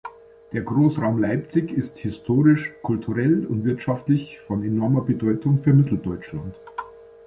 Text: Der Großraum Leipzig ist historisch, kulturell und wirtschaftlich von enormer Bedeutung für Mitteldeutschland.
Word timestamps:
Der 0.51 0.63
Großraum 0.63 1.19
Leipzig 1.21 1.71
ist 1.73 1.95
historisch, 1.99 2.71
kulturell 2.81 3.45
und 3.45 3.65
wirtschaftlich 3.65 4.39
von 4.39 4.63
enormer 4.63 5.01
Bedeutung 5.01 5.59
für 5.59 5.73
Mitteldeutschland. 5.73 6.55